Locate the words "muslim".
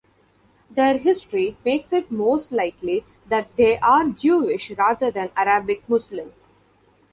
5.87-6.33